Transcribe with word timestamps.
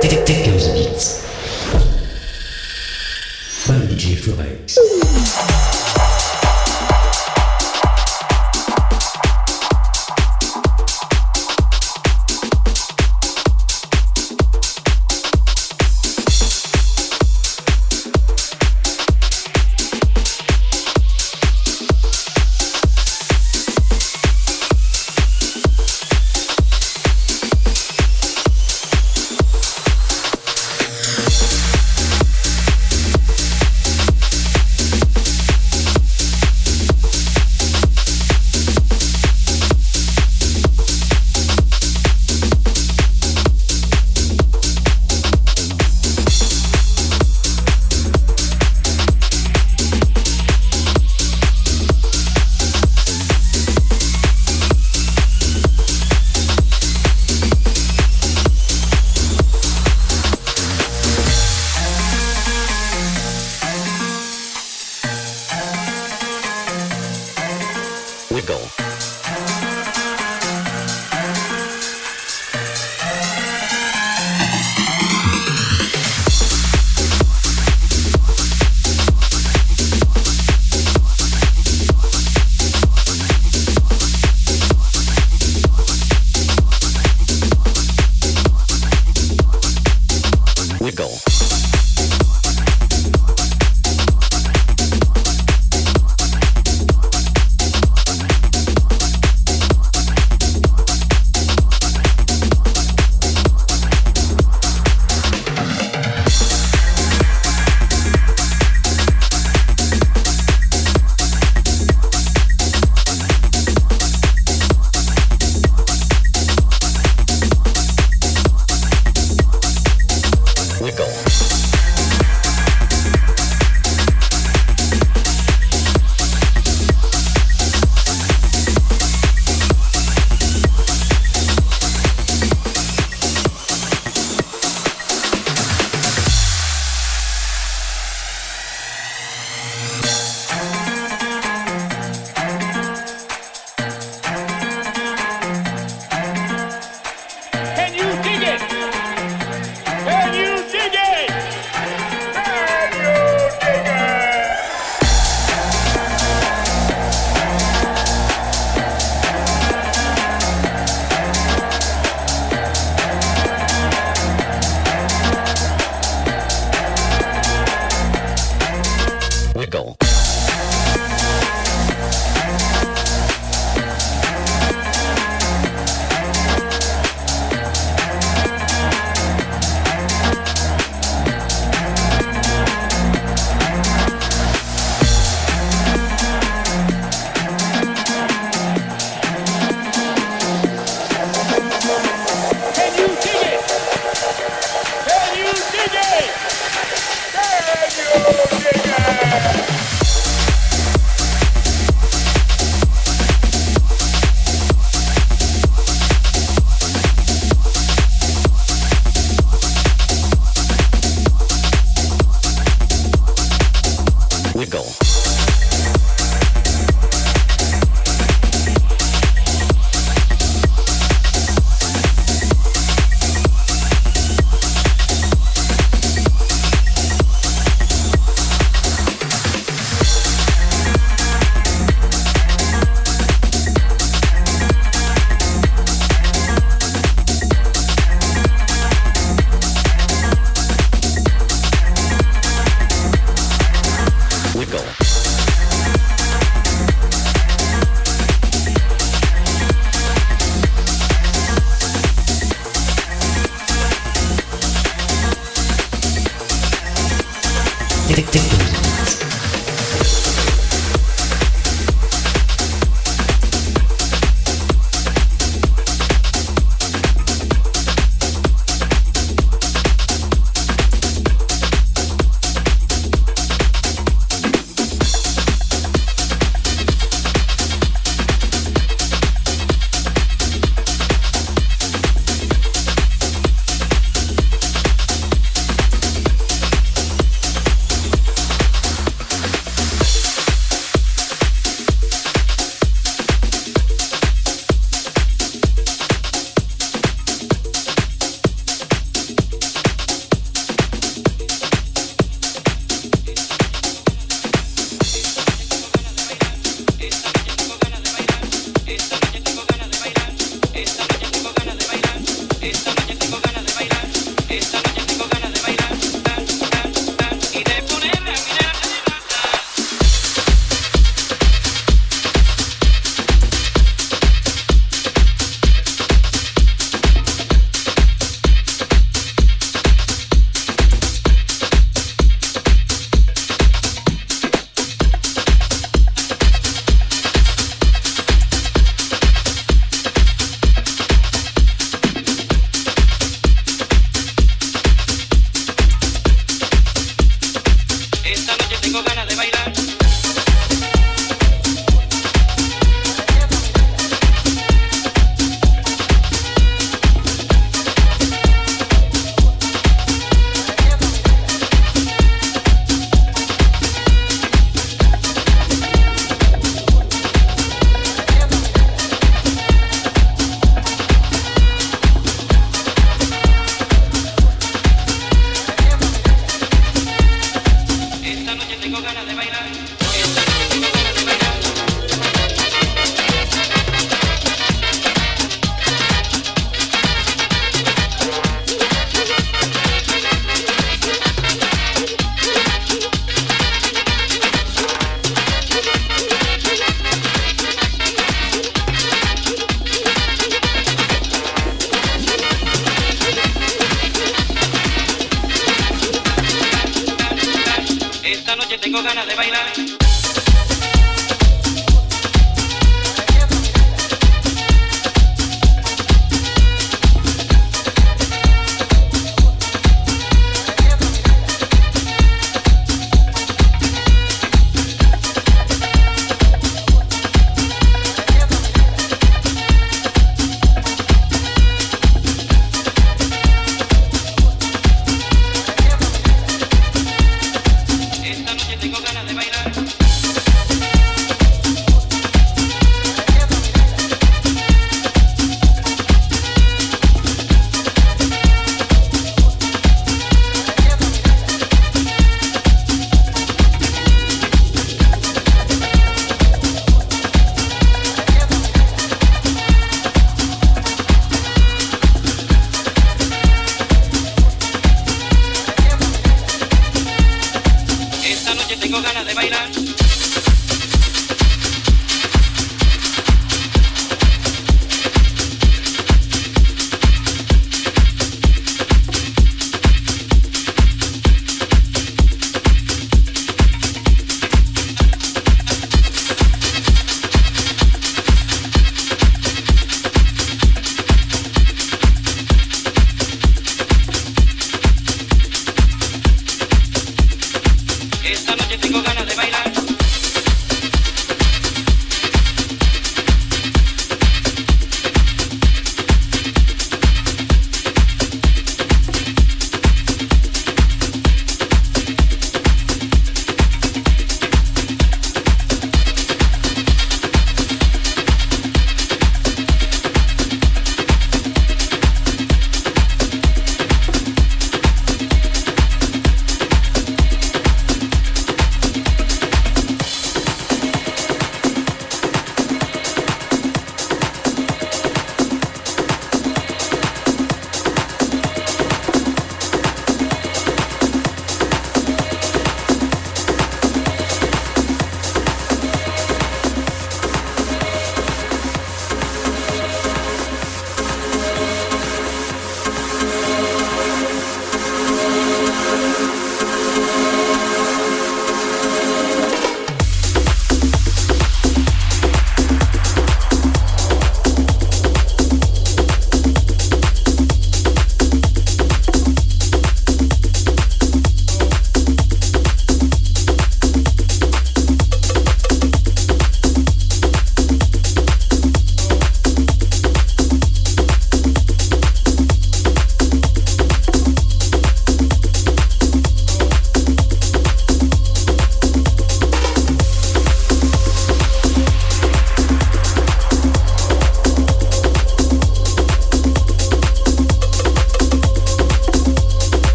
Dickens 0.00 0.68
Beats. 0.68 1.22
By 3.66 3.74
DJ 3.86 4.16
Forex. 4.16 5.77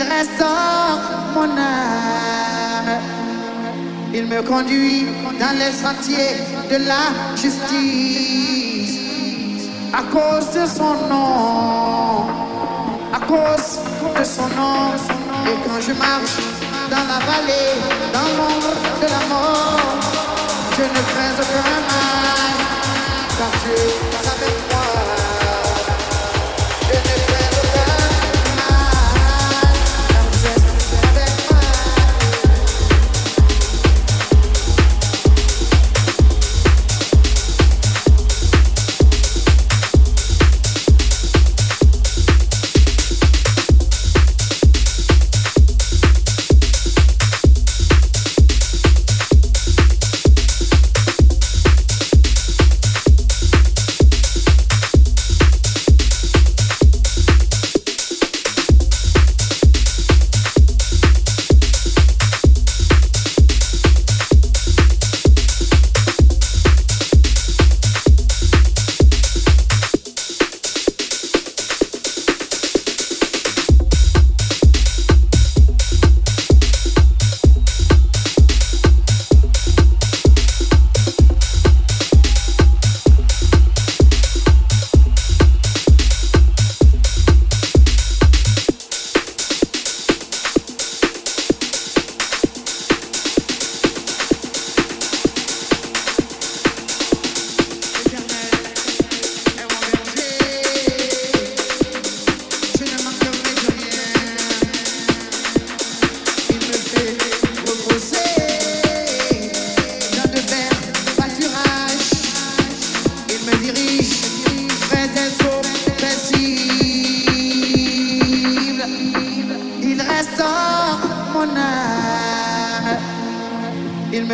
Il 0.00 0.04
restaure 0.04 1.00
mon 1.34 1.50
âme. 1.58 3.00
Il 4.14 4.26
me 4.26 4.40
conduit 4.42 5.06
dans 5.40 5.58
les 5.58 5.72
sentiers 5.72 6.36
de 6.70 6.76
la 6.86 7.04
justice. 7.34 9.00
À 9.92 10.02
cause 10.04 10.50
de 10.54 10.66
son 10.66 10.94
nom, 11.10 12.28
à 13.12 13.18
cause 13.26 13.80
de 14.16 14.24
son 14.24 14.46
nom. 14.58 14.94
Et 15.48 15.56
quand 15.66 15.80
je 15.80 15.92
marche 15.94 16.38
dans 16.92 17.04
la 17.12 17.18
vallée, 17.28 17.74
dans 18.12 18.28
l'ombre 18.38 18.74
de 19.02 19.06
la 19.16 19.22
mort, 19.34 19.98
je 20.76 20.82
ne 20.82 21.02
crains 21.10 21.36
aucun 21.42 21.78
mal, 21.90 22.56
car 23.36 23.50
tu 23.62 23.70
es 23.70 24.28
avec 24.28 24.54
moi. 24.70 24.77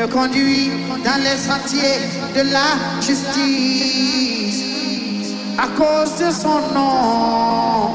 Conduit 0.06 0.70
dans 1.04 1.22
les 1.22 1.36
sentiers 1.36 2.00
de 2.34 2.42
la 2.52 3.00
justice. 3.00 4.64
À 5.58 5.68
cause 5.68 6.14
de 6.18 6.30
son 6.32 6.60
nom, 6.74 7.90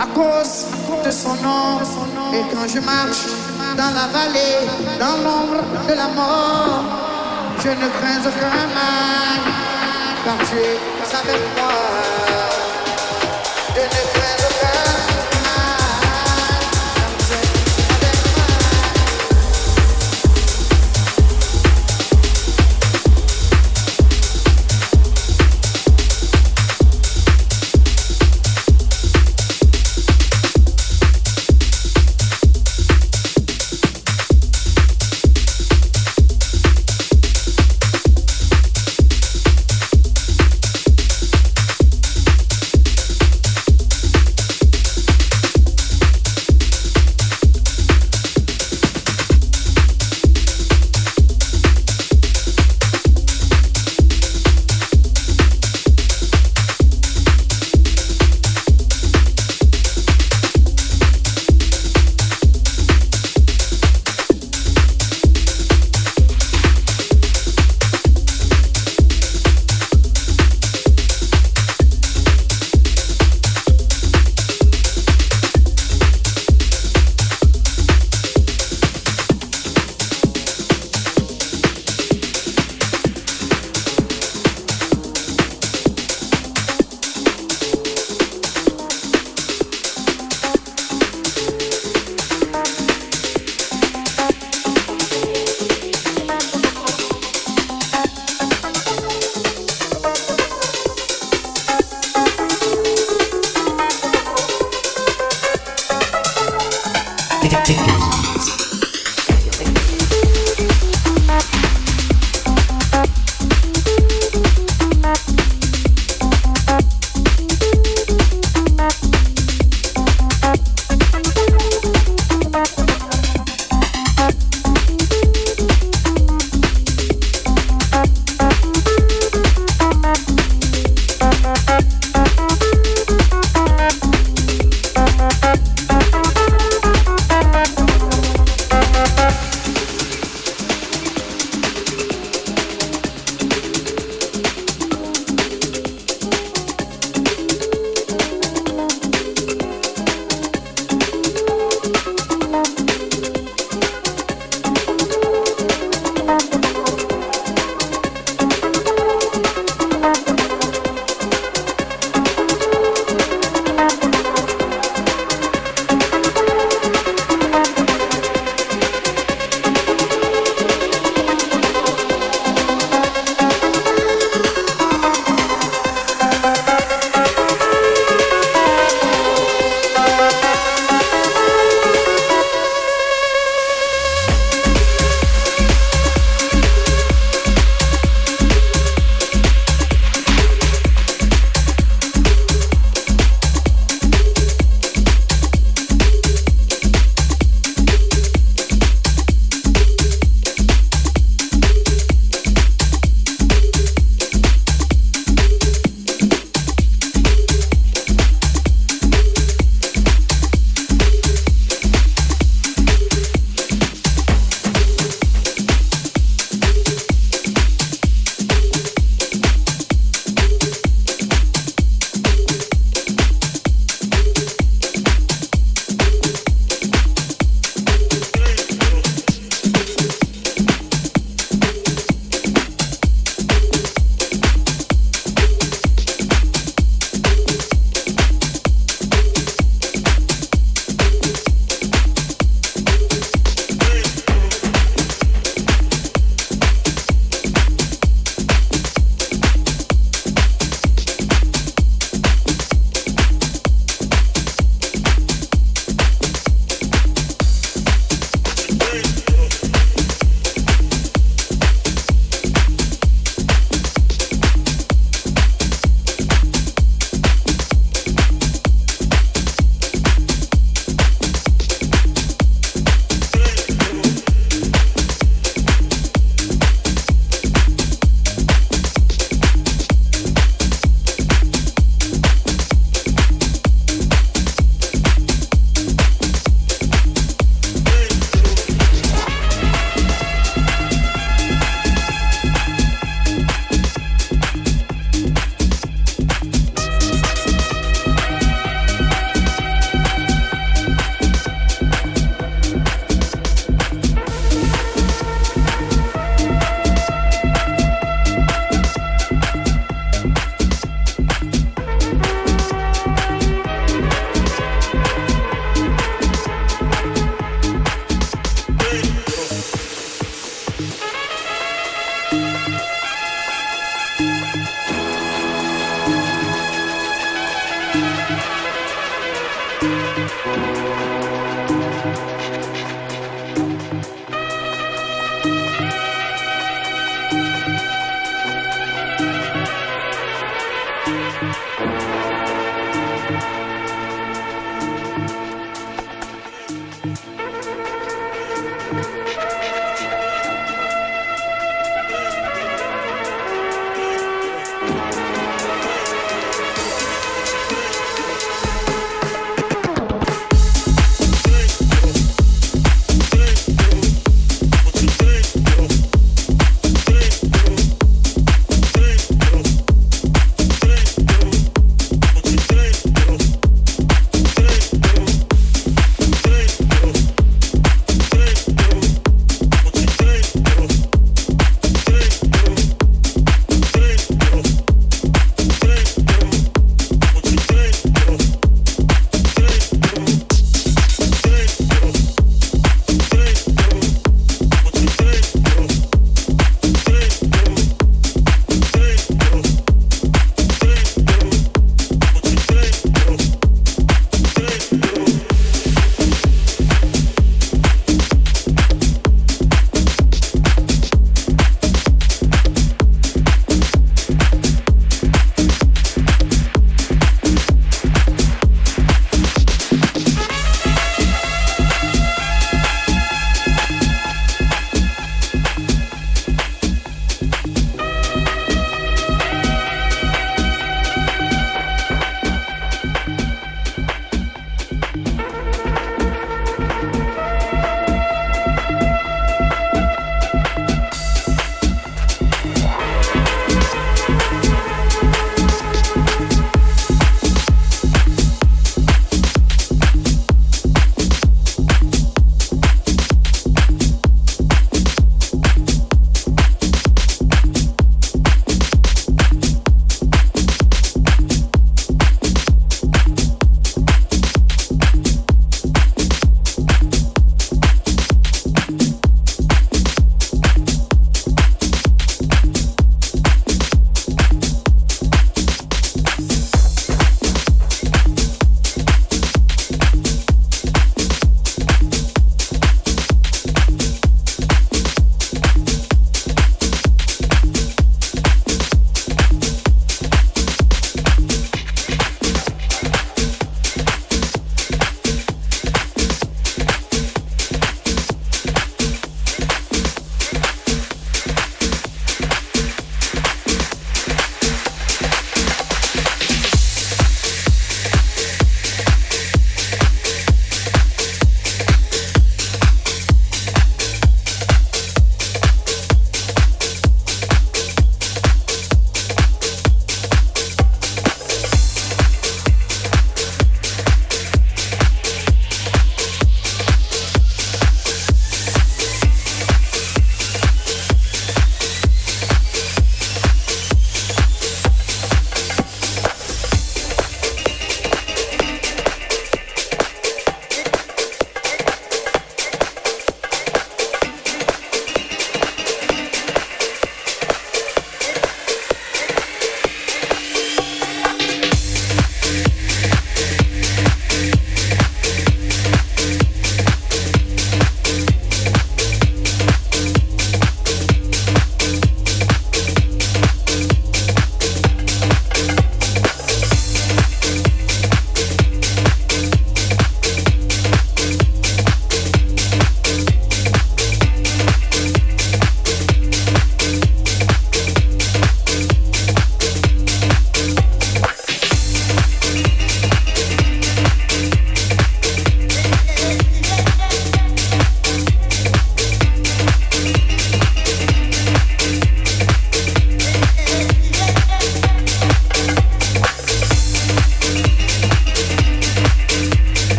à 0.00 0.06
cause 0.14 0.66
de 1.04 1.10
son 1.10 1.34
nom. 1.36 1.80
Et 2.32 2.42
quand 2.52 2.68
je 2.68 2.80
marche 2.80 3.26
dans 3.76 3.92
la 3.94 4.06
vallée, 4.12 4.66
dans 5.00 5.16
l'ombre 5.24 5.62
de 5.88 5.94
la 5.94 6.08
mort, 6.08 6.84
je 7.62 7.68
ne 7.68 7.88
crains 7.96 8.20
aucun 8.20 8.66
mal, 8.74 9.40
car 10.24 10.38
tu 10.48 10.56
es 10.56 10.78
avec 11.16 11.40
moi. 11.56 12.15